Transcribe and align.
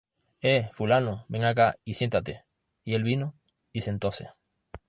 Eh, 0.41 0.67
fulano, 0.73 1.25
ven 1.29 1.45
acá 1.45 1.77
y 1.85 1.93
siéntate. 1.93 2.43
Y 2.83 2.95
él 2.95 3.03
vino, 3.03 3.35
y 3.71 3.81
sentóse. 3.81 4.31